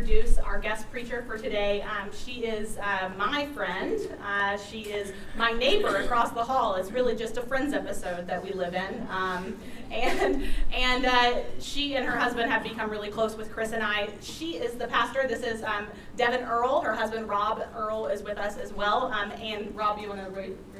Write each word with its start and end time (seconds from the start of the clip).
introduce 0.00 0.38
our 0.38 0.58
guest 0.58 0.90
preacher 0.90 1.22
for 1.26 1.36
today. 1.36 1.82
Um, 1.82 2.08
she 2.10 2.44
is 2.46 2.78
uh, 2.78 3.10
my 3.18 3.44
friend. 3.48 4.00
Uh, 4.24 4.56
she 4.56 4.84
is 4.84 5.12
my 5.36 5.52
neighbor 5.52 5.96
across 5.96 6.30
the 6.30 6.42
hall. 6.42 6.76
It's 6.76 6.90
really 6.90 7.14
just 7.14 7.36
a 7.36 7.42
Friends 7.42 7.74
episode 7.74 8.26
that 8.26 8.42
we 8.42 8.52
live 8.52 8.74
in. 8.74 9.06
Um, 9.10 9.58
and 9.90 10.44
and 10.72 11.04
uh, 11.04 11.40
she 11.58 11.96
and 11.96 12.06
her 12.06 12.16
husband 12.16 12.50
have 12.50 12.62
become 12.62 12.88
really 12.88 13.10
close 13.10 13.36
with 13.36 13.52
Chris 13.52 13.72
and 13.72 13.82
I. 13.82 14.08
She 14.22 14.56
is 14.56 14.72
the 14.74 14.86
pastor. 14.86 15.28
This 15.28 15.42
is 15.42 15.62
um, 15.64 15.86
Devon 16.16 16.48
Earle. 16.48 16.80
Her 16.80 16.94
husband 16.94 17.28
Rob 17.28 17.62
Earle 17.76 18.06
is 18.06 18.22
with 18.22 18.38
us 18.38 18.56
as 18.56 18.72
well. 18.72 19.12
Um, 19.12 19.32
and 19.32 19.74
Rob, 19.76 19.98
you 19.98 20.08
want 20.08 20.24
to 20.24 20.30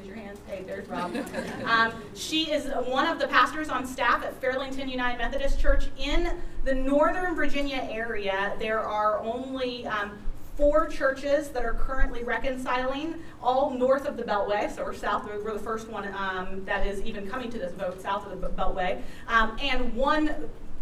raise, 0.01 0.07
your 0.07 0.17
hand? 0.17 0.39
Hey, 0.47 0.65
there's 0.67 0.89
Rob. 0.89 1.15
Um, 1.65 1.93
she 2.15 2.51
is 2.51 2.67
one 2.87 3.07
of 3.07 3.19
the 3.19 3.29
pastors 3.29 3.69
on 3.69 3.87
staff 3.87 4.25
at 4.25 4.41
Fairlington 4.41 4.91
United 4.91 5.19
Methodist 5.19 5.61
Church 5.61 5.89
in 5.99 6.33
the 6.65 6.75
Northern 6.75 7.35
Virginia 7.35 7.87
area. 7.91 8.55
There 8.59 8.81
are 8.81 9.21
only 9.21 9.87
um, 9.87 10.19
four 10.57 10.89
churches 10.89 11.49
that 11.49 11.65
are 11.65 11.75
currently 11.75 12.25
reconciling, 12.25 13.15
all 13.43 13.71
north 13.71 14.07
of 14.07 14.17
the 14.17 14.23
Beltway. 14.23 14.75
So 14.75 14.85
we're 14.85 14.95
south. 14.95 15.27
We're 15.27 15.53
the 15.53 15.59
first 15.61 15.89
one 15.89 16.13
um, 16.15 16.65
that 16.65 16.87
is 16.87 17.01
even 17.03 17.29
coming 17.29 17.51
to 17.51 17.59
this 17.59 17.73
vote 17.75 18.01
south 18.01 18.27
of 18.27 18.41
the 18.41 18.49
Beltway, 18.49 19.01
um, 19.29 19.57
and 19.61 19.95
one 19.95 20.35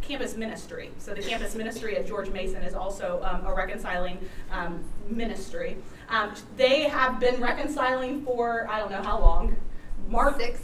campus 0.02 0.36
ministry. 0.36 0.90
So 0.98 1.14
the 1.14 1.22
campus 1.22 1.54
ministry 1.54 1.96
at 1.96 2.06
George 2.06 2.30
Mason 2.30 2.62
is 2.62 2.74
also 2.74 3.20
um, 3.22 3.46
a 3.46 3.54
reconciling 3.54 4.18
um, 4.50 4.82
ministry. 5.08 5.76
Um, 6.08 6.32
they 6.56 6.84
have 6.84 7.20
been 7.20 7.40
reconciling 7.40 8.24
for 8.24 8.66
I 8.70 8.78
don't 8.78 8.90
know 8.90 9.02
how 9.02 9.20
long. 9.20 9.56
Mark 10.08 10.40
Six. 10.40 10.60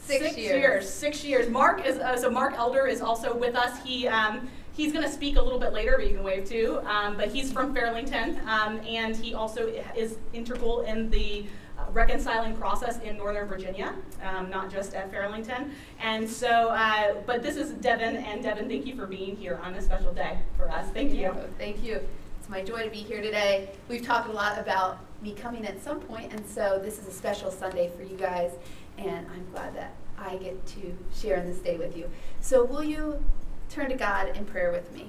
Six 0.00 0.38
years. 0.38 0.38
years. 0.38 0.88
Six 0.88 1.24
years. 1.24 1.50
Mark 1.50 1.84
is 1.84 1.98
uh, 1.98 2.16
so 2.16 2.30
Mark 2.30 2.54
Elder 2.56 2.86
is 2.86 3.02
also 3.02 3.36
with 3.36 3.54
us. 3.54 3.82
He 3.84 4.08
um, 4.08 4.48
he's 4.72 4.92
going 4.92 5.04
to 5.04 5.10
speak 5.10 5.36
a 5.36 5.42
little 5.42 5.58
bit 5.58 5.74
later, 5.74 5.94
but 5.98 6.08
you 6.08 6.14
can 6.16 6.24
wave 6.24 6.48
too. 6.48 6.80
Um, 6.86 7.16
but 7.16 7.28
he's 7.28 7.52
from 7.52 7.74
Fairlington, 7.74 8.42
um, 8.46 8.80
and 8.86 9.14
he 9.14 9.34
also 9.34 9.66
is 9.94 10.16
integral 10.32 10.80
in 10.82 11.10
the 11.10 11.44
reconciling 11.92 12.56
process 12.56 13.00
in 13.00 13.16
Northern 13.16 13.46
Virginia, 13.46 13.94
um, 14.22 14.50
not 14.50 14.70
just 14.70 14.94
at 14.94 15.10
Fairlington. 15.12 15.70
And 16.00 16.28
so, 16.28 16.68
uh, 16.70 17.14
but 17.26 17.42
this 17.42 17.56
is 17.56 17.70
Devon, 17.72 18.16
and 18.16 18.42
Devon, 18.42 18.68
thank 18.68 18.86
you 18.86 18.96
for 18.96 19.06
being 19.06 19.36
here 19.36 19.60
on 19.62 19.72
this 19.72 19.84
special 19.84 20.12
day 20.12 20.38
for 20.56 20.70
us. 20.70 20.88
Thank 20.90 21.12
you. 21.12 21.34
Thank 21.58 21.82
you. 21.82 22.00
It's 22.40 22.48
my 22.48 22.62
joy 22.62 22.84
to 22.84 22.90
be 22.90 22.98
here 22.98 23.20
today. 23.20 23.70
We've 23.88 24.04
talked 24.04 24.28
a 24.28 24.32
lot 24.32 24.58
about 24.58 24.98
me 25.22 25.34
coming 25.34 25.66
at 25.66 25.82
some 25.82 26.00
point, 26.00 26.32
and 26.32 26.46
so 26.46 26.80
this 26.82 26.98
is 26.98 27.06
a 27.06 27.12
special 27.12 27.50
Sunday 27.50 27.90
for 27.96 28.02
you 28.02 28.16
guys, 28.16 28.52
and 28.96 29.26
I'm 29.34 29.46
glad 29.52 29.74
that 29.76 29.92
I 30.18 30.36
get 30.36 30.64
to 30.66 30.96
share 31.14 31.36
in 31.36 31.46
this 31.46 31.58
day 31.58 31.76
with 31.76 31.96
you. 31.96 32.08
So, 32.40 32.64
will 32.64 32.84
you 32.84 33.22
turn 33.68 33.88
to 33.90 33.96
God 33.96 34.36
in 34.36 34.44
prayer 34.44 34.70
with 34.70 34.92
me? 34.92 35.08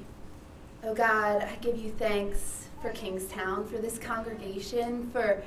Oh 0.84 0.94
God, 0.94 1.41
I 1.41 1.56
give 1.62 1.78
you 1.78 1.91
thanks 1.91 2.68
for 2.81 2.89
Kingstown, 2.91 3.68
for 3.68 3.78
this 3.78 3.97
congregation, 3.97 5.09
for 5.12 5.44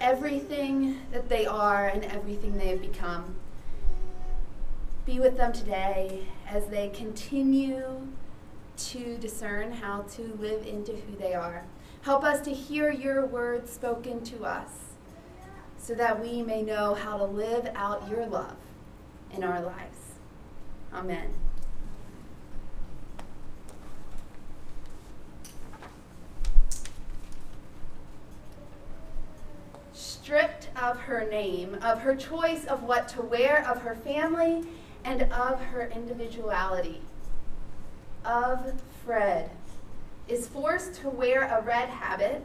everything 0.00 1.00
that 1.12 1.28
they 1.28 1.46
are 1.46 1.86
and 1.88 2.04
everything 2.04 2.58
they 2.58 2.68
have 2.68 2.80
become. 2.80 3.36
Be 5.04 5.20
with 5.20 5.36
them 5.36 5.52
today 5.52 6.26
as 6.48 6.66
they 6.66 6.88
continue 6.88 8.08
to 8.76 9.16
discern 9.18 9.72
how 9.72 10.02
to 10.02 10.22
live 10.40 10.66
into 10.66 10.92
who 10.92 11.16
they 11.16 11.34
are. 11.34 11.64
Help 12.02 12.24
us 12.24 12.40
to 12.42 12.50
hear 12.52 12.90
your 12.90 13.24
words 13.24 13.72
spoken 13.72 14.22
to 14.24 14.44
us 14.44 14.70
so 15.78 15.94
that 15.94 16.20
we 16.20 16.42
may 16.42 16.62
know 16.62 16.94
how 16.94 17.16
to 17.16 17.24
live 17.24 17.70
out 17.74 18.08
your 18.08 18.26
love 18.26 18.56
in 19.32 19.44
our 19.44 19.60
lives. 19.60 20.14
Amen. 20.92 21.32
Stripped 30.26 30.70
of 30.82 30.98
her 30.98 31.24
name, 31.30 31.78
of 31.82 32.00
her 32.00 32.16
choice 32.16 32.64
of 32.64 32.82
what 32.82 33.06
to 33.06 33.22
wear, 33.22 33.64
of 33.64 33.82
her 33.82 33.94
family, 33.94 34.64
and 35.04 35.22
of 35.22 35.60
her 35.60 35.88
individuality 35.94 37.00
of 38.24 38.72
Fred 39.04 39.52
is 40.26 40.48
forced 40.48 40.94
to 40.94 41.08
wear 41.08 41.44
a 41.44 41.62
red 41.62 41.88
habit 41.88 42.42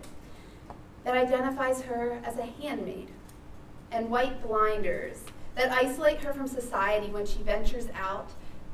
that 1.03 1.17
identifies 1.17 1.81
her 1.81 2.21
as 2.23 2.37
a 2.37 2.45
handmaid 2.45 3.07
and 3.91 4.11
white 4.11 4.43
blinders 4.43 5.23
that 5.55 5.71
isolate 5.71 6.19
her 6.19 6.33
from 6.33 6.47
society 6.47 7.07
when 7.07 7.25
she 7.25 7.39
ventures 7.39 7.87
out 7.95 8.29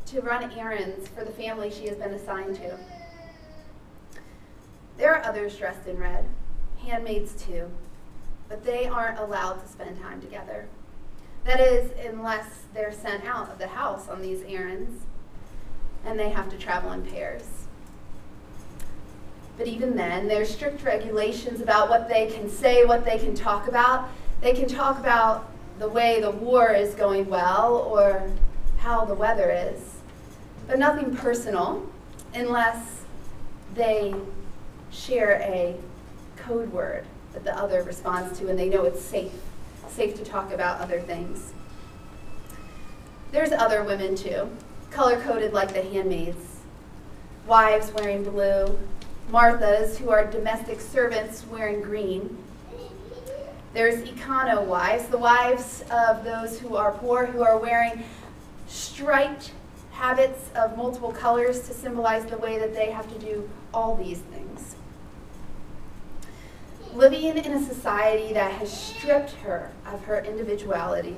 to 0.08 0.20
run 0.20 0.52
errands 0.52 1.08
for 1.08 1.24
the 1.24 1.32
family 1.32 1.72
she 1.72 1.88
has 1.88 1.96
been 1.96 2.12
assigned 2.12 2.58
to. 2.58 2.78
There 4.98 5.16
are 5.16 5.24
others 5.24 5.56
dressed 5.56 5.88
in 5.88 5.98
red, 5.98 6.26
handmaids 6.84 7.42
too, 7.42 7.72
but 8.50 8.64
they 8.64 8.88
aren't 8.88 9.20
allowed 9.20 9.62
to 9.62 9.68
spend 9.68 10.00
time 10.02 10.22
together. 10.22 10.68
That 11.44 11.60
is, 11.60 11.92
unless 12.06 12.64
they're 12.74 12.92
sent 12.92 13.26
out 13.26 13.50
of 13.50 13.58
the 13.58 13.68
house 13.68 14.10
on 14.10 14.22
these 14.22 14.44
errands 14.48 15.06
and 16.06 16.20
they 16.20 16.30
have 16.30 16.50
to 16.50 16.58
travel 16.58 16.92
in 16.92 17.04
pairs. 17.04 17.68
But 19.58 19.68
even 19.68 19.96
then, 19.96 20.28
there's 20.28 20.54
strict 20.54 20.84
regulations 20.84 21.62
about 21.62 21.90
what 21.90 22.08
they 22.08 22.28
can 22.28 22.50
say, 22.50 22.86
what 22.86 23.04
they 23.04 23.18
can 23.18 23.34
talk 23.34 23.68
about. 23.68 24.10
They 24.42 24.54
can 24.54 24.68
talk 24.68 25.00
about 25.00 25.50
the 25.80 25.90
way 25.90 26.22
the 26.22 26.32
war 26.32 26.72
is 26.72 26.94
going 26.94 27.28
well 27.30 27.88
or 27.90 28.30
how 28.78 29.06
the 29.06 29.16
weather 29.16 29.50
is, 29.50 29.96
but 30.68 30.78
nothing 30.78 31.16
personal 31.16 31.88
unless 32.34 33.02
they 33.74 34.14
share 34.92 35.42
a 35.42 35.76
code 36.36 36.72
word 36.72 37.06
that 37.38 37.44
the 37.44 37.62
other 37.62 37.84
responds 37.84 38.40
to 38.40 38.50
and 38.50 38.58
they 38.58 38.68
know 38.68 38.84
it's 38.84 39.02
safe, 39.02 39.32
safe 39.88 40.16
to 40.16 40.24
talk 40.24 40.52
about 40.52 40.82
other 40.82 41.00
things. 41.00 41.54
There's 43.32 43.52
other 43.52 43.84
women 43.84 44.16
too, 44.16 44.50
color 44.90 45.22
coded 45.22 45.54
like 45.54 45.72
the 45.72 45.84
handmaids, 45.84 46.58
wives 47.46 47.92
wearing 47.92 48.24
blue, 48.24 48.80
Marthas, 49.32 49.98
who 49.98 50.10
are 50.10 50.26
domestic 50.26 50.80
servants 50.80 51.46
wearing 51.46 51.82
green. 51.82 52.38
There's 53.74 54.02
Econowives, 54.10 55.12
the 55.12 55.18
wives 55.20 55.84
of 55.92 56.24
those 56.24 56.60
who 56.60 56.76
are 56.76 56.94
poor, 56.94 57.28
who 57.28 57.44
are 57.44 57.60
wearing 57.60 58.04
striped 58.68 59.52
habits 59.92 60.50
of 60.56 60.76
multiple 60.76 61.12
colors 61.12 61.68
to 61.68 61.74
symbolize 61.74 62.26
the 62.26 62.38
way 62.38 62.58
that 62.58 62.74
they 62.74 62.90
have 62.90 63.12
to 63.14 63.20
do 63.20 63.48
all 63.74 63.96
these 63.96 64.20
things. 64.20 64.77
Living 66.94 67.38
in 67.38 67.54
a 67.54 67.66
society 67.66 68.34
that 68.34 68.52
has 68.54 68.72
stripped 68.72 69.32
her 69.32 69.72
of 69.86 70.04
her 70.06 70.20
individuality, 70.20 71.18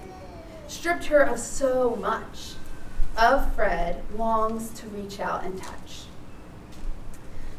stripped 0.67 1.05
her 1.05 1.21
of 1.21 1.39
so 1.39 1.95
much, 1.95 2.53
Offred 3.15 4.01
longs 4.17 4.69
to 4.71 4.87
reach 4.87 5.19
out 5.19 5.43
and 5.43 5.61
touch. 5.61 6.03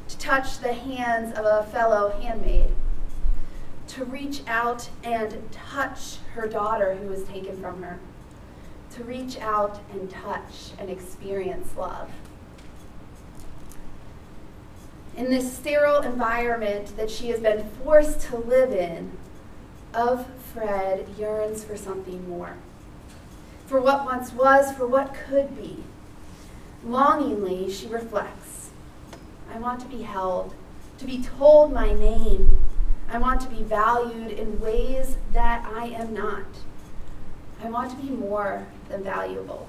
To 0.08 0.18
touch 0.18 0.58
the 0.58 0.72
hands 0.72 1.36
of 1.36 1.44
a 1.44 1.64
fellow 1.70 2.10
handmaid, 2.20 2.70
to 3.88 4.04
reach 4.04 4.42
out 4.46 4.88
and 5.02 5.50
touch 5.50 6.18
her 6.34 6.46
daughter 6.46 6.94
who 6.94 7.08
was 7.08 7.24
taken 7.24 7.60
from 7.60 7.82
her 7.82 7.98
to 8.94 9.04
reach 9.04 9.38
out 9.38 9.80
and 9.92 10.10
touch 10.10 10.72
and 10.78 10.90
experience 10.90 11.76
love. 11.76 12.10
In 15.20 15.28
this 15.28 15.52
sterile 15.52 16.00
environment 16.00 16.96
that 16.96 17.11
she 17.11 17.28
has 17.28 17.40
been 17.40 17.69
forced 17.84 18.22
to 18.22 18.38
live 18.38 18.72
in, 18.72 19.11
of 19.93 20.26
Fred 20.55 21.06
yearns 21.19 21.62
for 21.62 21.76
something 21.76 22.26
more. 22.26 22.56
For 23.67 23.82
what 23.82 24.06
once 24.06 24.32
was, 24.32 24.72
for 24.72 24.87
what 24.87 25.12
could 25.12 25.55
be. 25.55 25.84
Longingly, 26.82 27.70
she 27.70 27.87
reflects 27.87 28.70
I 29.52 29.58
want 29.58 29.81
to 29.81 29.87
be 29.88 30.05
held, 30.05 30.55
to 30.96 31.05
be 31.05 31.22
told 31.22 31.70
my 31.70 31.93
name. 31.93 32.64
I 33.11 33.19
want 33.19 33.43
to 33.43 33.49
be 33.49 33.62
valued 33.62 34.31
in 34.31 34.58
ways 34.58 35.19
that 35.34 35.67
I 35.67 35.88
am 35.88 36.14
not. 36.14 36.46
I 37.62 37.69
want 37.69 37.90
to 37.90 37.96
be 37.99 38.08
more 38.08 38.67
than 38.88 39.05
valuable. 39.05 39.69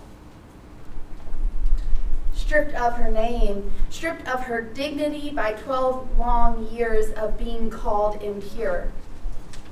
Stripped 2.51 2.75
of 2.75 2.95
her 2.95 3.09
name, 3.09 3.71
stripped 3.89 4.27
of 4.27 4.41
her 4.41 4.59
dignity 4.61 5.29
by 5.29 5.53
12 5.53 6.19
long 6.19 6.67
years 6.67 7.09
of 7.11 7.37
being 7.37 7.69
called 7.69 8.21
impure, 8.21 8.91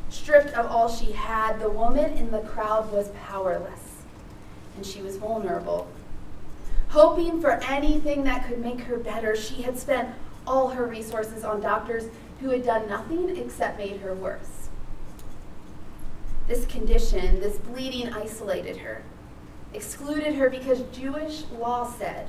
stripped 0.09 0.53
of 0.53 0.65
all 0.67 0.87
she 0.87 1.11
had, 1.11 1.59
the 1.59 1.69
woman 1.69 2.13
in 2.13 2.31
the 2.31 2.39
crowd 2.39 2.89
was 2.89 3.09
powerless 3.27 4.03
and 4.77 4.85
she 4.85 5.01
was 5.01 5.17
vulnerable. 5.17 5.89
Hoping 6.91 7.41
for 7.41 7.61
anything 7.67 8.23
that 8.23 8.47
could 8.47 8.59
make 8.59 8.79
her 8.79 8.95
better, 8.95 9.35
she 9.35 9.63
had 9.63 9.77
spent 9.77 10.15
all 10.47 10.69
her 10.69 10.85
resources 10.85 11.43
on 11.43 11.59
doctors 11.59 12.05
who 12.39 12.49
had 12.49 12.63
done 12.63 12.87
nothing 12.87 13.35
except 13.35 13.77
made 13.77 13.99
her 13.99 14.13
worse. 14.13 14.69
This 16.47 16.65
condition, 16.65 17.41
this 17.41 17.57
bleeding, 17.57 18.13
isolated 18.13 18.77
her 18.77 19.03
excluded 19.73 20.35
her 20.35 20.49
because 20.49 20.81
Jewish 20.93 21.43
law 21.59 21.85
said 21.91 22.27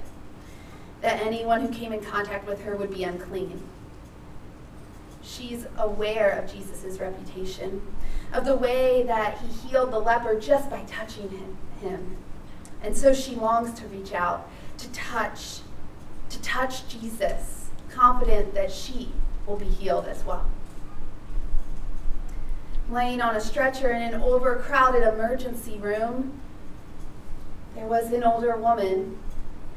that 1.00 1.20
anyone 1.22 1.60
who 1.60 1.68
came 1.68 1.92
in 1.92 2.00
contact 2.00 2.46
with 2.46 2.62
her 2.62 2.76
would 2.76 2.92
be 2.92 3.04
unclean. 3.04 3.62
She's 5.22 5.66
aware 5.78 6.30
of 6.30 6.52
Jesus' 6.52 6.98
reputation, 6.98 7.82
of 8.32 8.44
the 8.44 8.56
way 8.56 9.02
that 9.04 9.38
he 9.38 9.68
healed 9.68 9.92
the 9.92 9.98
leper 9.98 10.38
just 10.38 10.68
by 10.70 10.82
touching 10.82 11.30
him, 11.30 11.56
him. 11.80 12.16
And 12.82 12.96
so 12.96 13.12
she 13.12 13.34
longs 13.34 13.78
to 13.80 13.86
reach 13.86 14.12
out, 14.12 14.48
to 14.78 14.90
touch, 14.92 15.60
to 16.30 16.40
touch 16.42 16.88
Jesus, 16.88 17.68
confident 17.88 18.54
that 18.54 18.70
she 18.70 19.12
will 19.46 19.56
be 19.56 19.66
healed 19.66 20.06
as 20.06 20.24
well. 20.24 20.48
Laying 22.90 23.20
on 23.20 23.36
a 23.36 23.40
stretcher 23.40 23.90
in 23.90 24.02
an 24.02 24.20
overcrowded 24.20 25.02
emergency 25.02 25.78
room, 25.78 26.40
there 27.74 27.86
was 27.86 28.12
an 28.12 28.24
older 28.24 28.56
woman. 28.56 29.16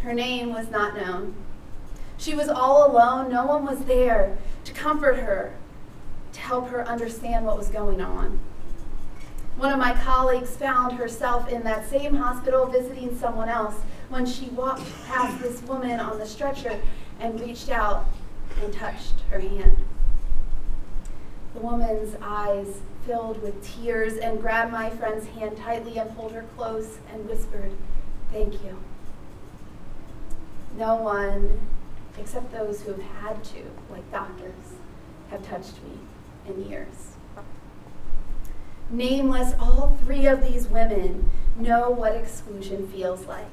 Her 0.04 0.14
name 0.14 0.52
was 0.52 0.70
not 0.70 0.98
known. 0.98 1.34
She 2.18 2.34
was 2.34 2.50
all 2.50 2.92
alone. 2.92 3.32
No 3.32 3.46
one 3.46 3.66
was 3.66 3.86
there 3.86 4.38
to 4.66 4.74
comfort 4.74 5.16
her, 5.20 5.56
to 6.34 6.40
help 6.42 6.68
her 6.68 6.86
understand 6.86 7.46
what 7.46 7.58
was 7.58 7.70
going 7.70 8.02
on. 8.02 8.40
One 9.56 9.72
of 9.72 9.80
my 9.80 9.94
colleagues 9.94 10.58
found 10.58 10.98
herself 10.98 11.48
in 11.48 11.64
that 11.64 11.90
same 11.90 12.16
hospital 12.16 12.66
visiting 12.66 13.18
someone 13.18 13.48
else 13.48 13.76
when 14.10 14.26
she 14.26 14.48
walked 14.48 14.84
past 15.06 15.42
this 15.42 15.62
woman 15.64 16.02
on 16.02 16.20
the 16.20 16.26
stretcher 16.26 16.82
and 17.22 17.40
reached 17.40 17.70
out 17.70 18.06
and 18.62 18.74
touched 18.74 19.22
her 19.30 19.40
hand. 19.40 19.78
The 21.54 21.62
woman's 21.62 22.18
eyes 22.22 22.82
filled 23.06 23.42
with 23.42 23.64
tears 23.64 24.18
and 24.18 24.42
grabbed 24.42 24.74
my 24.74 24.90
friend's 24.90 25.28
hand 25.28 25.56
tightly 25.56 25.98
and 25.98 26.14
pulled 26.18 26.34
her 26.34 26.46
close 26.58 26.98
and 27.14 27.26
whispered, 27.30 27.72
Thank 28.32 28.54
you. 28.66 28.78
No 30.78 30.96
one, 30.96 31.60
except 32.18 32.52
those 32.52 32.82
who 32.82 32.94
have 32.94 33.02
had 33.02 33.44
to, 33.46 33.64
like 33.92 34.10
doctors, 34.12 34.74
have 35.30 35.46
touched 35.46 35.76
me 35.84 36.00
in 36.48 36.68
years. 36.68 37.14
Nameless, 38.90 39.54
all 39.60 39.98
three 40.04 40.26
of 40.26 40.42
these 40.42 40.68
women 40.68 41.30
know 41.58 41.90
what 41.90 42.16
exclusion 42.16 42.88
feels 42.88 43.26
like, 43.26 43.46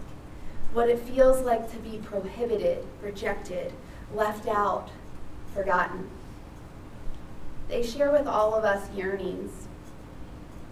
what 0.73 0.89
it 0.89 0.99
feels 0.99 1.43
like 1.43 1.71
to 1.73 1.79
be 1.79 1.99
prohibited, 1.99 2.85
rejected, 3.03 3.73
left 4.15 4.49
out, 4.49 4.89
forgotten. 5.55 6.09
They 7.69 7.83
share 7.83 8.11
with 8.11 8.27
all 8.27 8.55
of 8.55 8.65
us 8.65 8.91
yearnings, 8.95 9.69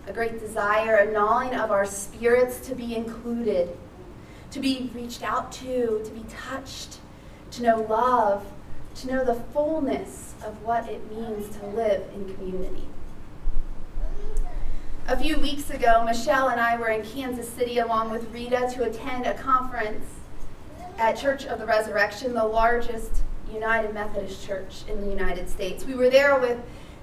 a 0.07 0.13
great 0.13 0.41
desire, 0.41 0.97
a 0.97 1.13
gnawing 1.13 1.55
of 1.55 1.71
our 1.71 1.87
spirits 1.87 2.59
to 2.67 2.75
be 2.75 2.97
included, 2.97 3.77
to 4.51 4.61
be 4.61 4.91
reached 4.95 5.23
out 5.23 5.53
to, 5.53 6.03
to 6.05 6.11
be 6.11 6.25
touched, 6.29 6.99
to 7.53 7.63
know 7.63 7.83
love, 7.83 8.45
to 8.97 9.07
know 9.09 9.25
the 9.25 9.35
fullness 9.35 10.35
of 10.45 10.63
what 10.63 10.89
it 10.89 11.11
means 11.11 11.57
to 11.57 11.67
live 11.67 12.03
in 12.15 12.35
community. 12.35 12.89
A 15.07 15.17
few 15.17 15.39
weeks 15.39 15.71
ago, 15.71 16.05
Michelle 16.05 16.49
and 16.49 16.61
I 16.61 16.77
were 16.77 16.89
in 16.89 17.03
Kansas 17.03 17.49
City 17.49 17.79
along 17.79 18.11
with 18.11 18.31
Rita 18.33 18.71
to 18.75 18.85
attend 18.85 19.27
a 19.27 19.35
conference 19.35 20.05
at 20.99 21.17
Church 21.17 21.47
of 21.47 21.59
the 21.59 21.67
Resurrection, 21.67 22.35
the 22.35 22.45
largest 22.45 23.23
United 23.53 23.95
Methodist 23.95 24.45
church 24.47 24.83
in 24.89 25.01
the 25.01 25.09
United 25.09 25.49
States. 25.49 25.85
We 25.85 25.95
were 25.95 26.11
there 26.11 26.39
with 26.39 26.59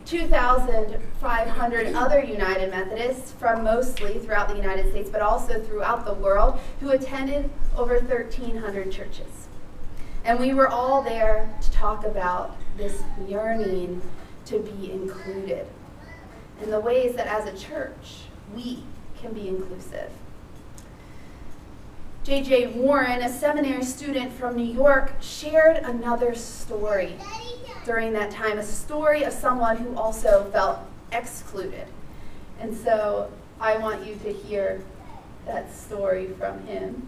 2,500 0.06 1.96
other 1.96 2.24
United 2.24 2.70
Methodists 2.70 3.32
from 3.34 3.64
mostly 3.64 4.20
throughout 4.20 4.48
the 4.50 4.56
United 4.56 4.92
States, 4.92 5.10
but 5.10 5.22
also 5.22 5.60
throughout 5.62 6.06
the 6.06 6.14
world, 6.14 6.60
who 6.80 6.92
attended 6.92 7.50
over 7.76 7.96
1,300 7.96 8.92
churches. 8.92 9.48
And 10.24 10.40
we 10.40 10.54
were 10.54 10.68
all 10.68 11.02
there 11.02 11.54
to 11.62 11.72
talk 11.72 12.06
about 12.06 12.56
this 12.78 13.04
yearning 13.28 14.02
to 14.46 14.60
be 14.60 14.92
included 14.92 15.68
and 16.62 16.72
the 16.72 16.80
ways 16.80 17.16
that 17.16 17.28
as 17.28 17.46
a 17.48 17.58
church 17.58 18.24
we 18.54 18.84
can 19.20 19.34
be 19.34 19.48
inclusive. 19.48 20.10
J.J. 22.24 22.68
Warren, 22.68 23.22
a 23.22 23.30
seminary 23.30 23.84
student 23.84 24.32
from 24.34 24.56
New 24.56 24.64
York, 24.64 25.14
shared 25.22 25.78
another 25.78 26.34
story 26.34 27.18
during 27.86 28.14
that 28.14 28.32
time, 28.32 28.58
a 28.58 28.64
story 28.64 29.24
of 29.24 29.32
someone 29.32 29.78
who 29.78 29.96
also 29.96 30.50
felt 30.52 30.80
excluded. 31.12 31.88
And 32.60 32.76
so 32.76 33.32
I 33.60 33.78
want 33.78 34.06
you 34.06 34.16
to 34.16 34.34
hear 34.34 34.82
that 35.46 35.74
story 35.74 36.28
from 36.40 36.66
him. 36.66 37.08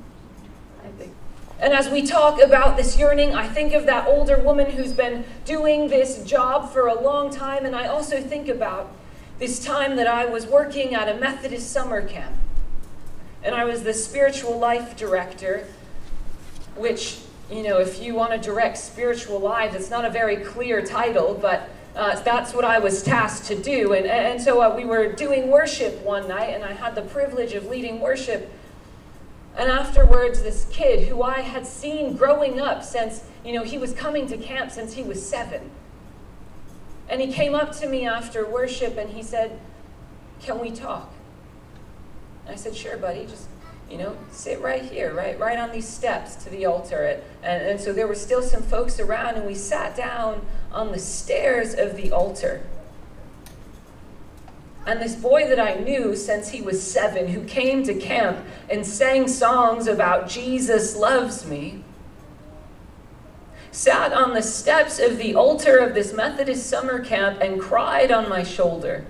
I 0.84 0.88
think. 1.00 1.14
And 1.60 1.74
as 1.74 1.90
we 1.90 2.06
talk 2.06 2.40
about 2.40 2.78
this 2.78 3.00
yearning, 3.00 3.34
I 3.34 3.48
think 3.48 3.74
of 3.74 3.88
that 3.88 4.08
older 4.08 4.38
woman 4.38 4.70
who's 4.70 4.94
been 4.94 5.26
doing 5.44 5.88
this 5.88 6.24
job 6.24 6.72
for 6.72 6.88
a 6.88 7.02
long 7.02 7.32
time, 7.32 7.66
and 7.66 7.76
I 7.76 7.88
also 7.88 8.22
think 8.22 8.48
about 8.48 8.92
this 9.40 9.64
time 9.64 9.96
that 9.96 10.08
I 10.08 10.26
was 10.26 10.46
working 10.46 10.94
at 10.94 11.10
a 11.10 11.20
Methodist 11.20 11.72
summer 11.72 12.08
camp. 12.08 12.36
And 13.44 13.56
I 13.56 13.66
was 13.66 13.84
the 13.84 13.94
spiritual 13.94 14.58
life 14.58 14.96
director, 14.96 15.68
which, 16.76 17.22
you 17.52 17.64
know, 17.64 17.80
if 17.80 18.02
you 18.02 18.14
want 18.14 18.32
to 18.32 18.38
direct 18.38 18.78
spiritual 18.78 19.40
lives, 19.40 19.76
it's 19.76 19.90
not 19.90 20.06
a 20.06 20.10
very 20.10 20.38
clear 20.38 20.86
title, 20.86 21.34
but 21.34 21.70
uh, 21.96 22.20
that's 22.22 22.54
what 22.54 22.66
I 22.66 22.80
was 22.80 23.02
tasked 23.04 23.48
to 23.48 23.56
do. 23.56 23.94
And, 23.94 24.06
and 24.06 24.42
so 24.42 24.62
uh, 24.62 24.76
we 24.76 24.86
were 24.86 25.12
doing 25.14 25.50
worship 25.50 26.02
one 26.04 26.28
night, 26.28 26.50
and 26.50 26.64
I 26.64 26.74
had 26.74 26.94
the 26.94 27.02
privilege 27.02 27.54
of 27.54 27.68
leading 27.68 28.02
worship. 28.02 28.52
And 29.56 29.72
afterwards, 29.72 30.44
this 30.44 30.68
kid 30.70 31.08
who 31.08 31.24
I 31.24 31.42
had 31.42 31.66
seen 31.66 32.16
growing 32.16 32.60
up 32.60 32.84
since, 32.84 33.24
you 33.44 33.54
know, 33.54 33.64
he 33.64 33.78
was 33.78 33.94
coming 33.94 34.28
to 34.28 34.38
camp 34.38 34.72
since 34.72 34.94
he 34.94 35.02
was 35.02 35.28
seven. 35.28 35.72
And 37.10 37.22
he 37.22 37.32
came 37.32 37.56
up 37.56 37.72
to 37.78 37.88
me 37.88 38.06
after 38.06 38.46
worship 38.46 38.98
and 38.98 39.10
he 39.10 39.24
said, 39.24 39.60
Can 40.42 40.60
we 40.60 40.72
talk? 40.72 41.12
And 42.46 42.54
I 42.54 42.58
said, 42.58 42.76
Sure, 42.76 42.98
buddy, 42.98 43.26
just 43.26 43.48
you 43.90 43.98
know, 43.98 44.18
sit 44.32 44.62
right 44.62 44.84
here, 44.84 45.14
right, 45.14 45.40
right 45.40 45.58
on 45.58 45.72
these 45.72 45.88
steps 45.88 46.36
to 46.44 46.50
the 46.50 46.66
altar. 46.66 47.22
And, 47.42 47.64
and 47.64 47.80
so 47.80 47.94
there 47.94 48.08
were 48.08 48.16
still 48.16 48.42
some 48.42 48.64
folks 48.64 49.00
around, 49.00 49.36
and 49.36 49.46
we 49.46 49.56
sat 49.56 49.96
down 49.96 50.46
on 50.72 50.92
the 50.92 51.00
stairs 51.00 51.74
of 51.74 51.96
the 51.96 52.12
altar. 52.12 52.64
And 54.86 55.02
this 55.02 55.16
boy 55.16 55.48
that 55.50 55.60
I 55.60 55.76
knew 55.76 56.16
since 56.16 56.50
he 56.50 56.62
was 56.62 56.82
seven, 56.82 57.28
who 57.28 57.44
came 57.44 57.84
to 57.84 57.94
camp 57.94 58.40
and 58.70 58.86
sang 58.86 59.28
songs 59.28 59.88
about 59.88 60.30
Jesus 60.30 60.96
loves 60.96 61.46
me, 61.46 61.84
sat 63.72 64.14
on 64.14 64.34
the 64.34 64.42
steps 64.42 64.98
of 65.00 65.18
the 65.18 65.36
altar 65.36 65.78
of 65.78 65.94
this 65.94 66.14
Methodist 66.14 66.68
summer 66.68 67.04
camp 67.04 67.42
and 67.42 67.60
cried 67.60 68.12
on 68.12 68.30
my 68.30 68.44
shoulder. 68.44 69.06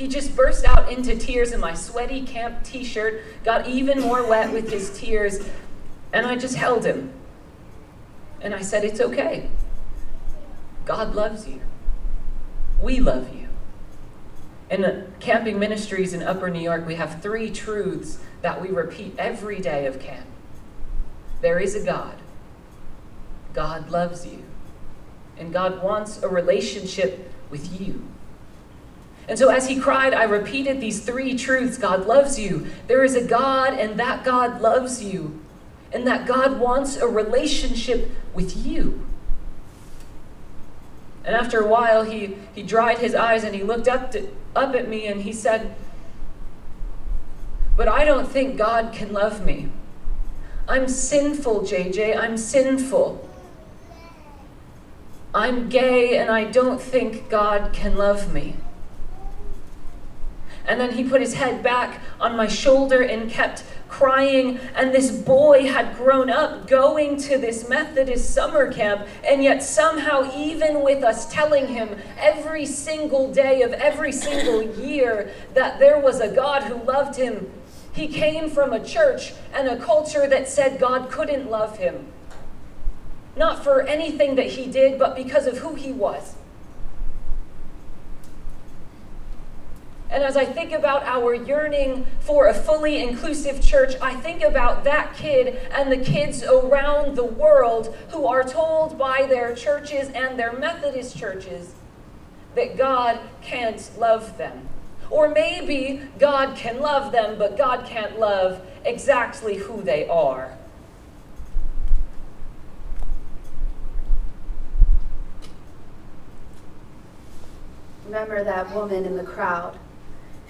He 0.00 0.08
just 0.08 0.34
burst 0.34 0.64
out 0.64 0.90
into 0.90 1.14
tears, 1.14 1.52
and 1.52 1.60
my 1.60 1.74
sweaty 1.74 2.22
camp 2.22 2.64
t 2.64 2.84
shirt 2.84 3.22
got 3.44 3.68
even 3.68 4.00
more 4.00 4.26
wet 4.26 4.50
with 4.50 4.70
his 4.70 4.98
tears. 4.98 5.46
And 6.10 6.24
I 6.24 6.36
just 6.36 6.54
held 6.54 6.86
him. 6.86 7.12
And 8.40 8.54
I 8.54 8.62
said, 8.62 8.82
It's 8.82 8.98
okay. 8.98 9.50
God 10.86 11.14
loves 11.14 11.46
you. 11.46 11.60
We 12.80 12.98
love 12.98 13.28
you. 13.36 13.48
In 14.70 15.12
camping 15.20 15.58
ministries 15.58 16.14
in 16.14 16.22
Upper 16.22 16.48
New 16.48 16.62
York, 16.62 16.86
we 16.86 16.94
have 16.94 17.20
three 17.20 17.50
truths 17.50 18.20
that 18.40 18.62
we 18.62 18.68
repeat 18.68 19.14
every 19.18 19.60
day 19.60 19.84
of 19.84 20.00
camp 20.00 20.26
there 21.42 21.58
is 21.58 21.74
a 21.74 21.84
God, 21.84 22.16
God 23.52 23.90
loves 23.90 24.26
you, 24.26 24.44
and 25.36 25.52
God 25.52 25.82
wants 25.82 26.22
a 26.22 26.28
relationship 26.28 27.30
with 27.50 27.78
you. 27.78 28.06
And 29.28 29.38
so, 29.38 29.48
as 29.48 29.68
he 29.68 29.78
cried, 29.78 30.12
I 30.12 30.24
repeated 30.24 30.80
these 30.80 31.00
three 31.00 31.36
truths 31.36 31.78
God 31.78 32.06
loves 32.06 32.38
you. 32.38 32.66
There 32.88 33.04
is 33.04 33.14
a 33.14 33.24
God, 33.24 33.74
and 33.74 33.98
that 33.98 34.24
God 34.24 34.60
loves 34.60 35.02
you. 35.02 35.40
And 35.92 36.06
that 36.06 36.26
God 36.26 36.58
wants 36.58 36.96
a 36.96 37.08
relationship 37.08 38.10
with 38.34 38.56
you. 38.56 39.06
And 41.24 41.34
after 41.36 41.60
a 41.60 41.66
while, 41.66 42.04
he, 42.04 42.36
he 42.54 42.62
dried 42.62 42.98
his 42.98 43.14
eyes 43.14 43.44
and 43.44 43.54
he 43.54 43.62
looked 43.62 43.88
up, 43.88 44.12
to, 44.12 44.28
up 44.56 44.74
at 44.74 44.88
me 44.88 45.06
and 45.06 45.22
he 45.22 45.32
said, 45.32 45.74
But 47.76 47.88
I 47.88 48.04
don't 48.04 48.28
think 48.28 48.56
God 48.56 48.92
can 48.92 49.12
love 49.12 49.44
me. 49.44 49.68
I'm 50.68 50.88
sinful, 50.88 51.62
JJ. 51.62 52.16
I'm 52.16 52.36
sinful. 52.36 53.28
I'm 55.34 55.68
gay 55.68 56.16
and 56.16 56.30
I 56.30 56.44
don't 56.44 56.80
think 56.80 57.28
God 57.28 57.72
can 57.72 57.96
love 57.96 58.32
me. 58.32 58.56
And 60.66 60.80
then 60.80 60.92
he 60.92 61.04
put 61.04 61.20
his 61.20 61.34
head 61.34 61.62
back 61.62 62.00
on 62.20 62.36
my 62.36 62.46
shoulder 62.46 63.02
and 63.02 63.30
kept 63.30 63.64
crying. 63.88 64.58
And 64.74 64.92
this 64.92 65.10
boy 65.10 65.66
had 65.66 65.96
grown 65.96 66.30
up 66.30 66.68
going 66.68 67.16
to 67.22 67.38
this 67.38 67.68
Methodist 67.68 68.32
summer 68.32 68.72
camp. 68.72 69.06
And 69.26 69.42
yet, 69.42 69.62
somehow, 69.62 70.30
even 70.36 70.82
with 70.82 71.02
us 71.02 71.30
telling 71.32 71.68
him 71.68 71.96
every 72.18 72.66
single 72.66 73.32
day 73.32 73.62
of 73.62 73.72
every 73.72 74.12
single 74.12 74.62
year 74.62 75.32
that 75.54 75.78
there 75.78 75.98
was 75.98 76.20
a 76.20 76.28
God 76.28 76.64
who 76.64 76.82
loved 76.84 77.16
him, 77.16 77.50
he 77.92 78.06
came 78.06 78.48
from 78.48 78.72
a 78.72 78.84
church 78.84 79.32
and 79.52 79.68
a 79.68 79.78
culture 79.78 80.26
that 80.28 80.48
said 80.48 80.78
God 80.78 81.10
couldn't 81.10 81.50
love 81.50 81.78
him. 81.78 82.06
Not 83.36 83.64
for 83.64 83.82
anything 83.82 84.36
that 84.36 84.46
he 84.46 84.66
did, 84.66 84.98
but 84.98 85.16
because 85.16 85.46
of 85.46 85.58
who 85.58 85.74
he 85.74 85.92
was. 85.92 86.34
And 90.10 90.24
as 90.24 90.36
I 90.36 90.44
think 90.44 90.72
about 90.72 91.04
our 91.04 91.34
yearning 91.34 92.04
for 92.18 92.48
a 92.48 92.54
fully 92.54 93.00
inclusive 93.00 93.62
church, 93.62 93.94
I 94.02 94.14
think 94.16 94.42
about 94.42 94.82
that 94.82 95.14
kid 95.14 95.60
and 95.70 95.90
the 95.90 95.98
kids 95.98 96.42
around 96.42 97.16
the 97.16 97.24
world 97.24 97.94
who 98.08 98.26
are 98.26 98.42
told 98.42 98.98
by 98.98 99.26
their 99.26 99.54
churches 99.54 100.08
and 100.08 100.36
their 100.36 100.52
Methodist 100.52 101.16
churches 101.16 101.74
that 102.56 102.76
God 102.76 103.20
can't 103.40 103.88
love 103.98 104.36
them. 104.36 104.68
Or 105.10 105.28
maybe 105.28 106.02
God 106.18 106.56
can 106.56 106.80
love 106.80 107.12
them, 107.12 107.38
but 107.38 107.56
God 107.56 107.86
can't 107.86 108.18
love 108.18 108.60
exactly 108.84 109.56
who 109.58 109.80
they 109.80 110.08
are. 110.08 110.56
Remember 118.06 118.42
that 118.42 118.74
woman 118.74 119.04
in 119.04 119.16
the 119.16 119.22
crowd 119.22 119.78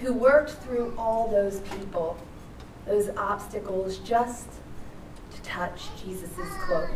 who 0.01 0.13
worked 0.13 0.51
through 0.63 0.93
all 0.97 1.27
those 1.29 1.59
people, 1.59 2.17
those 2.87 3.09
obstacles, 3.15 3.99
just 3.99 4.47
to 5.33 5.41
touch 5.43 5.83
Jesus' 6.03 6.31
cloak. 6.65 6.89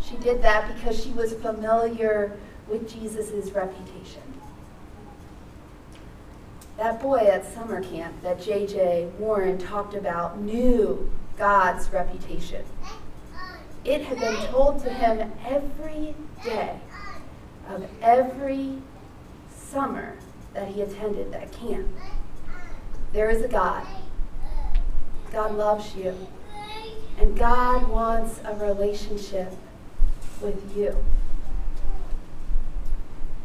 She 0.00 0.16
did 0.16 0.42
that 0.42 0.74
because 0.74 1.02
she 1.02 1.10
was 1.10 1.32
familiar 1.34 2.36
with 2.68 2.92
Jesus' 2.92 3.50
reputation. 3.52 4.22
That 6.76 7.00
boy 7.00 7.18
at 7.18 7.46
summer 7.46 7.82
camp 7.82 8.20
that 8.22 8.38
JJ 8.38 9.12
Warren 9.12 9.58
talked 9.58 9.94
about 9.94 10.40
knew 10.40 11.10
God's 11.38 11.88
reputation. 11.92 12.64
It 13.84 14.02
had 14.02 14.18
been 14.18 14.36
told 14.48 14.82
to 14.82 14.90
him 14.90 15.32
every 15.46 16.14
day 16.44 16.80
of 17.68 17.86
every 18.00 18.78
summer 19.48 20.16
that 20.54 20.68
he 20.68 20.82
attended 20.82 21.32
that 21.32 21.52
camp. 21.52 21.88
There 23.12 23.30
is 23.30 23.42
a 23.42 23.48
God. 23.48 23.86
God 25.32 25.54
loves 25.54 25.94
you. 25.94 26.14
And 27.18 27.36
God 27.36 27.88
wants 27.88 28.40
a 28.44 28.54
relationship 28.56 29.52
with 30.40 30.76
you. 30.76 30.96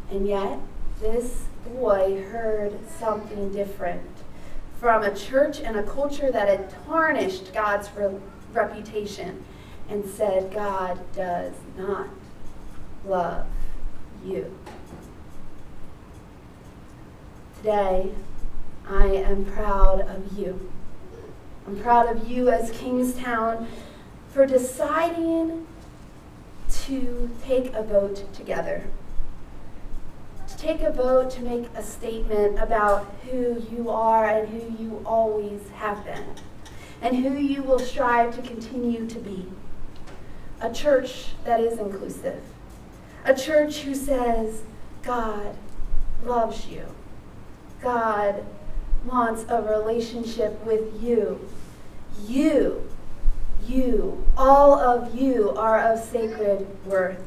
And 0.10 0.28
yet, 0.28 0.60
this 1.02 1.44
boy 1.74 2.24
heard 2.30 2.78
something 2.90 3.52
different 3.52 4.02
from 4.80 5.04
a 5.04 5.14
church 5.14 5.60
and 5.60 5.76
a 5.76 5.84
culture 5.84 6.32
that 6.32 6.48
had 6.48 6.74
tarnished 6.86 7.54
God's 7.54 7.90
re- 7.96 8.20
reputation 8.54 9.44
and 9.90 10.06
said, 10.06 10.54
God 10.54 11.00
does 11.14 11.54
not 11.78 12.08
love 13.06 13.48
you. 14.24 14.58
Today, 17.58 18.12
I 18.88 19.08
am 19.08 19.44
proud 19.46 20.02
of 20.02 20.38
you. 20.38 20.72
I'm 21.66 21.80
proud 21.80 22.16
of 22.16 22.30
you 22.30 22.50
as 22.50 22.70
Kingstown 22.70 23.68
for 24.30 24.46
deciding 24.46 25.66
to 26.70 27.32
take 27.44 27.74
a 27.74 27.82
vote 27.82 28.32
together. 28.32 28.84
To 30.48 30.58
take 30.58 30.82
a 30.82 30.92
vote 30.92 31.32
to 31.32 31.42
make 31.42 31.68
a 31.76 31.82
statement 31.82 32.60
about 32.60 33.12
who 33.30 33.66
you 33.72 33.90
are 33.90 34.28
and 34.28 34.48
who 34.50 34.84
you 34.84 35.02
always 35.04 35.68
have 35.70 36.06
been, 36.06 36.36
and 37.02 37.18
who 37.18 37.34
you 37.34 37.64
will 37.64 37.80
strive 37.80 38.36
to 38.36 38.42
continue 38.44 39.08
to 39.08 39.20
be. 39.20 39.48
A 40.62 40.72
church 40.72 41.30
that 41.44 41.60
is 41.60 41.80
inclusive. 41.80 42.44
A 43.26 43.34
church 43.34 43.80
who 43.80 43.96
says, 43.96 44.62
God 45.02 45.56
loves 46.24 46.68
you. 46.68 46.86
God 47.81 48.46
wants 49.05 49.46
a 49.50 49.62
relationship 49.62 50.63
with 50.65 51.01
you. 51.01 51.48
You, 52.27 52.89
you, 53.65 54.25
all 54.36 54.74
of 54.74 55.15
you 55.15 55.51
are 55.51 55.79
of 55.79 56.00
sacred 56.00 56.67
worth. 56.86 57.19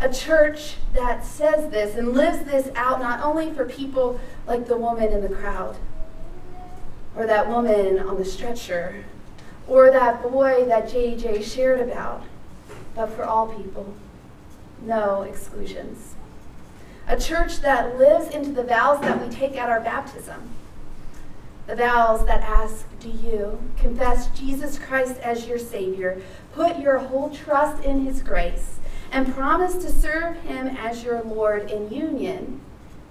A 0.00 0.12
church 0.12 0.74
that 0.92 1.24
says 1.24 1.70
this 1.70 1.96
and 1.96 2.12
lives 2.12 2.44
this 2.44 2.68
out 2.74 3.00
not 3.00 3.22
only 3.22 3.52
for 3.52 3.64
people 3.64 4.20
like 4.46 4.66
the 4.66 4.76
woman 4.76 5.12
in 5.12 5.22
the 5.22 5.34
crowd, 5.34 5.76
or 7.16 7.26
that 7.26 7.48
woman 7.48 7.98
on 7.98 8.18
the 8.18 8.24
stretcher, 8.24 9.04
or 9.66 9.90
that 9.90 10.22
boy 10.22 10.64
that 10.66 10.88
JJ 10.88 11.42
shared 11.42 11.80
about, 11.80 12.22
but 12.94 13.06
for 13.06 13.24
all 13.24 13.48
people. 13.48 13.94
No 14.82 15.22
exclusions. 15.22 16.15
A 17.08 17.16
church 17.16 17.60
that 17.60 17.98
lives 17.98 18.34
into 18.34 18.50
the 18.50 18.64
vows 18.64 19.00
that 19.02 19.24
we 19.24 19.32
take 19.32 19.56
at 19.56 19.68
our 19.68 19.80
baptism. 19.80 20.50
The 21.68 21.76
vows 21.76 22.26
that 22.26 22.42
ask, 22.42 22.84
Do 22.98 23.08
you 23.08 23.60
confess 23.76 24.26
Jesus 24.36 24.76
Christ 24.76 25.16
as 25.20 25.46
your 25.46 25.58
Savior, 25.58 26.20
put 26.52 26.80
your 26.80 26.98
whole 26.98 27.30
trust 27.30 27.84
in 27.84 28.04
His 28.04 28.22
grace, 28.22 28.80
and 29.12 29.32
promise 29.32 29.74
to 29.74 29.90
serve 29.90 30.36
Him 30.38 30.66
as 30.66 31.04
your 31.04 31.22
Lord 31.22 31.70
in 31.70 31.92
union 31.92 32.60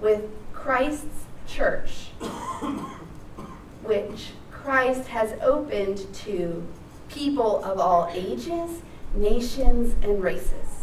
with 0.01 0.29
Christ's 0.51 1.25
church, 1.47 2.09
which 3.83 4.31
Christ 4.51 5.07
has 5.07 5.39
opened 5.41 6.13
to 6.15 6.67
people 7.07 7.63
of 7.63 7.79
all 7.79 8.09
ages, 8.13 8.81
nations, 9.13 9.95
and 10.03 10.21
races? 10.21 10.74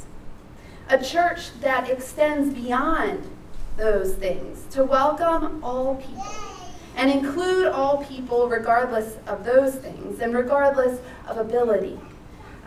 A 0.93 1.03
church 1.03 1.59
that 1.61 1.89
extends 1.89 2.53
beyond 2.53 3.27
those 3.79 4.15
things 4.15 4.67
to 4.71 4.85
welcome 4.85 5.65
all 5.65 5.95
people 5.95 6.27
and 6.97 7.11
include 7.11 7.69
all 7.69 8.05
people 8.05 8.47
regardless 8.47 9.17
of 9.27 9.43
those 9.43 9.75
things 9.77 10.21
and 10.21 10.35
regardless 10.35 11.01
of 11.27 11.39
ability, 11.39 11.99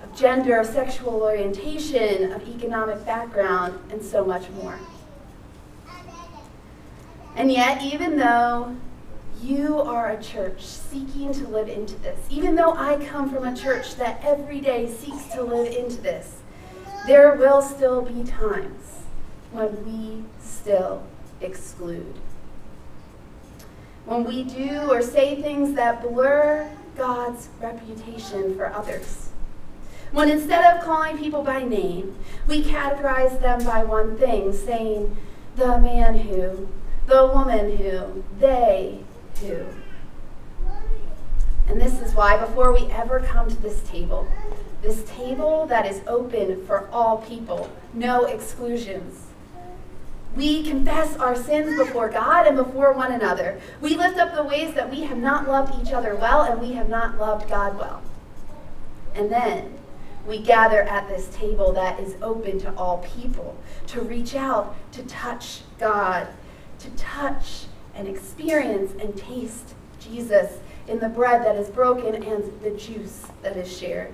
of 0.03 0.15
gender, 0.15 0.57
of 0.57 0.65
sexual 0.65 1.21
orientation, 1.21 2.31
of 2.31 2.41
economic 2.49 3.05
background, 3.05 3.79
and 3.91 4.01
so 4.01 4.25
much 4.25 4.49
more. 4.49 4.79
And 7.35 7.51
yet, 7.51 7.83
even 7.83 8.17
though 8.17 8.75
you 9.39 9.79
are 9.79 10.09
a 10.09 10.23
church 10.23 10.65
seeking 10.65 11.31
to 11.33 11.47
live 11.49 11.69
into 11.69 11.93
this, 11.97 12.17
even 12.31 12.55
though 12.55 12.73
I 12.73 13.05
come 13.05 13.29
from 13.29 13.45
a 13.45 13.55
church 13.55 13.97
that 13.97 14.19
every 14.23 14.61
day 14.61 14.91
seeks 14.91 15.27
to 15.33 15.43
live 15.43 15.71
into 15.71 16.01
this, 16.01 16.41
there 17.05 17.35
will 17.35 17.61
still 17.61 18.01
be 18.01 18.23
times 18.23 19.03
when 19.51 19.85
we 19.85 20.23
still 20.41 21.03
exclude. 21.41 22.15
When 24.05 24.23
we 24.23 24.43
do 24.43 24.89
or 24.89 25.01
say 25.01 25.41
things 25.41 25.75
that 25.75 26.01
blur 26.01 26.69
God's 26.95 27.49
reputation 27.61 28.55
for 28.55 28.71
others. 28.71 29.29
When 30.11 30.29
instead 30.29 30.75
of 30.75 30.83
calling 30.83 31.17
people 31.17 31.43
by 31.43 31.63
name, 31.63 32.15
we 32.47 32.63
categorize 32.63 33.41
them 33.41 33.63
by 33.65 33.83
one 33.83 34.17
thing, 34.17 34.53
saying, 34.53 35.15
the 35.55 35.79
man 35.79 36.17
who, 36.19 36.67
the 37.07 37.27
woman 37.27 37.77
who, 37.77 38.23
they 38.39 39.03
who. 39.41 39.65
And 41.67 41.81
this 41.81 41.99
is 42.01 42.13
why, 42.13 42.37
before 42.37 42.71
we 42.71 42.91
ever 42.91 43.19
come 43.19 43.49
to 43.49 43.61
this 43.61 43.81
table, 43.81 44.27
this 44.85 45.03
table 45.09 45.65
that 45.65 45.87
is 45.87 46.01
open 46.05 46.63
for 46.67 46.87
all 46.91 47.17
people, 47.17 47.71
no 47.93 48.25
exclusions, 48.25 49.25
we 50.35 50.63
confess 50.63 51.17
our 51.17 51.35
sins 51.35 51.75
before 51.77 52.09
God 52.09 52.45
and 52.45 52.55
before 52.55 52.93
one 52.93 53.11
another. 53.11 53.59
We 53.81 53.95
lift 53.95 54.19
up 54.19 54.35
the 54.35 54.43
ways 54.43 54.75
that 54.75 54.91
we 54.91 55.01
have 55.01 55.17
not 55.17 55.47
loved 55.47 55.81
each 55.81 55.91
other 55.91 56.15
well 56.15 56.41
and 56.43 56.61
we 56.61 56.73
have 56.73 56.89
not 56.89 57.17
loved 57.17 57.49
God 57.49 57.79
well. 57.79 58.03
And 59.15 59.31
then 59.31 59.73
we 60.27 60.39
gather 60.39 60.81
at 60.81 61.07
this 61.07 61.33
table 61.33 61.71
that 61.73 61.99
is 61.99 62.15
open 62.21 62.59
to 62.59 62.75
all 62.75 62.99
people 63.17 63.57
to 63.87 64.01
reach 64.01 64.35
out, 64.35 64.75
to 64.91 65.03
touch 65.03 65.61
God, 65.79 66.27
to 66.79 66.89
touch 66.91 67.65
and 67.95 68.07
experience 68.07 68.91
and 69.01 69.17
taste 69.17 69.73
Jesus 69.99 70.59
in 70.87 70.99
the 70.99 71.09
bread 71.09 71.43
that 71.43 71.55
is 71.55 71.69
broken 71.69 72.21
and 72.23 72.61
the 72.61 72.71
juice 72.71 73.25
that 73.41 73.57
is 73.57 73.75
shared. 73.75 74.13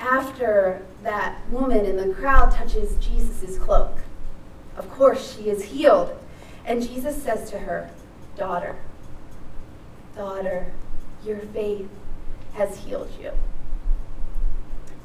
After 0.00 0.82
that 1.02 1.38
woman 1.50 1.84
in 1.84 1.96
the 1.96 2.14
crowd 2.14 2.52
touches 2.52 2.96
Jesus' 2.96 3.58
cloak, 3.58 3.98
of 4.76 4.90
course 4.90 5.36
she 5.36 5.50
is 5.50 5.62
healed. 5.64 6.16
And 6.64 6.82
Jesus 6.82 7.22
says 7.22 7.50
to 7.50 7.58
her, 7.58 7.90
Daughter, 8.36 8.76
daughter, 10.16 10.72
your 11.24 11.38
faith 11.38 11.88
has 12.54 12.78
healed 12.78 13.10
you. 13.20 13.32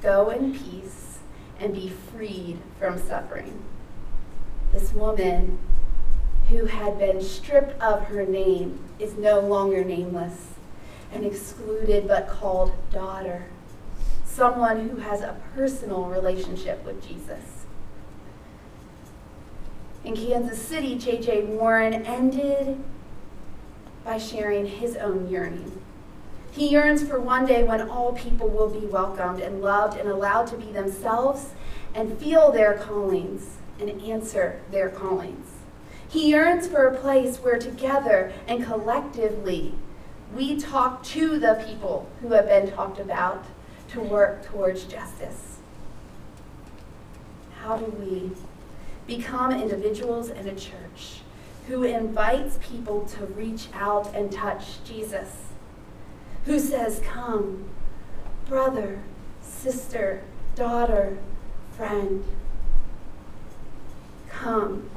Go 0.02 0.30
in 0.30 0.54
peace 0.54 1.20
and 1.60 1.74
be 1.74 1.90
freed 1.90 2.60
from 2.80 2.98
suffering. 2.98 3.64
This 4.72 4.94
woman 4.94 5.58
who 6.50 6.66
had 6.66 7.00
been 7.00 7.22
stripped 7.22 7.80
of 7.82 8.04
her 8.06 8.26
name 8.26 8.80
is 9.00 9.18
no 9.18 9.40
longer 9.40 9.84
nameless 9.84 10.54
and 11.12 11.26
excluded 11.26 12.08
but 12.08 12.28
called 12.28 12.72
daughter, 12.92 13.48
someone 14.36 14.90
who 14.90 14.98
has 14.98 15.22
a 15.22 15.40
personal 15.56 16.06
relationship 16.06 16.84
with 16.84 17.06
Jesus. 17.08 17.66
In 20.04 20.14
Kansas 20.16 20.62
City, 20.62 20.98
J.J. 20.98 21.46
Warren 21.46 21.94
ended 21.94 22.84
by 24.04 24.18
sharing 24.18 24.66
his 24.66 24.98
own 24.98 25.30
yearning. 25.30 25.82
He 26.52 26.68
yearns 26.68 27.02
for 27.02 27.20
one 27.20 27.46
day 27.46 27.64
when 27.64 27.90
all 27.90 28.12
people 28.14 28.50
will 28.50 28.70
be 28.70 28.86
welcomed 28.86 29.40
and 29.40 29.62
loved 29.62 29.98
and 29.98 30.10
allowed 30.10 30.48
to 30.48 30.58
be 30.58 30.72
themselves 30.72 31.52
and 31.94 32.18
feel 32.18 32.52
their 32.52 32.76
callings 32.78 33.58
and 33.80 33.90
answer 34.02 34.62
their 34.70 34.90
callings. 34.90 35.48
He 36.08 36.30
yearns 36.30 36.68
for 36.68 36.86
a 36.86 36.98
place 36.98 37.38
where 37.38 37.58
together 37.58 38.34
and 38.48 38.66
collectively 38.66 39.76
we 40.36 40.60
talk 40.60 41.04
to 41.04 41.40
the 41.40 41.64
people 41.68 42.10
who 42.22 42.34
have 42.34 42.48
been 42.48 42.70
talked 42.72 43.00
about 43.00 43.46
to 43.96 44.02
work 44.02 44.46
towards 44.46 44.84
justice. 44.84 45.58
How 47.62 47.78
do 47.78 47.86
we 47.86 48.32
become 49.08 49.52
individuals 49.52 50.30
in 50.30 50.48
a 50.48 50.56
church 50.56 51.22
who 51.68 51.84
invites 51.84 52.60
people 52.62 53.06
to 53.06 53.26
reach 53.26 53.70
out 53.74 54.14
and 54.14 54.32
touch 54.32 54.84
Jesus? 54.84 55.30
Who 56.46 56.60
says, 56.60 57.02
Come, 57.04 57.70
brother, 58.48 59.02
sister, 59.42 60.24
daughter, 60.56 61.18
friend. 61.72 62.24
Come. 64.30 64.90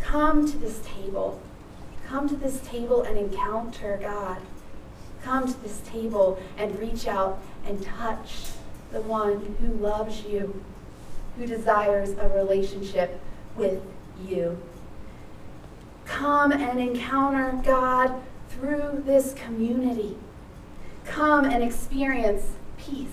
Come 0.00 0.50
to 0.50 0.56
this 0.56 0.80
table. 0.84 1.42
Come 2.06 2.28
to 2.28 2.36
this 2.36 2.60
table 2.60 3.02
and 3.02 3.18
encounter 3.18 3.98
God. 4.00 4.38
Come 5.22 5.46
to 5.46 5.62
this 5.62 5.80
table 5.80 6.40
and 6.56 6.78
reach 6.78 7.06
out 7.06 7.40
and 7.66 7.82
touch 7.82 8.52
the 8.92 9.00
one 9.02 9.56
who 9.60 9.72
loves 9.74 10.24
you, 10.24 10.62
who 11.36 11.46
desires 11.46 12.10
a 12.18 12.28
relationship 12.28 13.20
with 13.56 13.82
you. 14.26 14.60
Come 16.04 16.52
and 16.52 16.80
encounter 16.80 17.60
God 17.64 18.20
through 18.48 19.02
this 19.06 19.34
community. 19.34 20.16
Come 21.04 21.44
and 21.44 21.62
experience 21.62 22.44
peace 22.78 23.08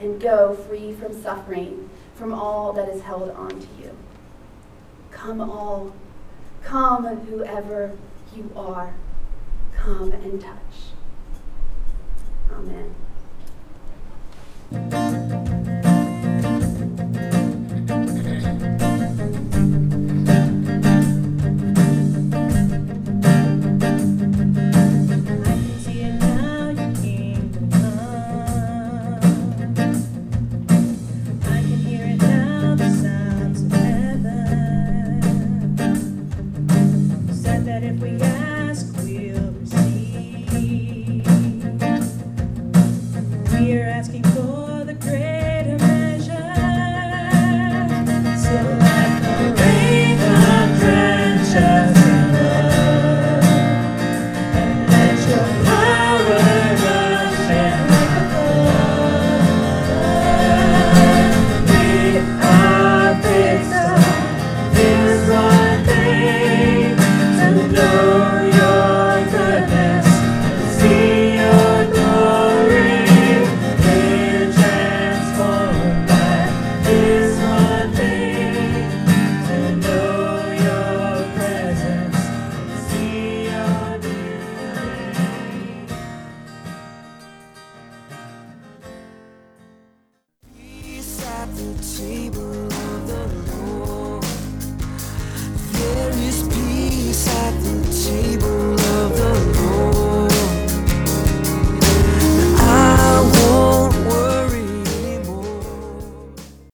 and 0.00 0.20
go 0.20 0.54
free 0.54 0.92
from 0.92 1.20
suffering 1.22 1.88
from 2.14 2.32
all 2.32 2.72
that 2.72 2.88
is 2.88 3.02
held 3.02 3.30
on 3.30 3.50
to 3.50 3.68
you. 3.80 3.96
Come 5.10 5.40
all. 5.40 5.92
Come 6.62 7.04
whoever 7.04 7.96
you 8.34 8.50
are 8.56 8.94
come 9.84 10.12
and 10.12 10.40
touch. 10.40 10.92
Amen. 14.70 15.91